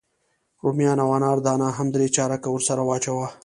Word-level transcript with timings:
رومیان 0.63 0.99
او 1.03 1.09
انار 1.17 1.37
دانه 1.45 1.67
هم 1.77 1.87
درې 1.95 2.07
چارکه 2.15 2.49
ورسره 2.51 2.81
واچوه. 2.87 3.27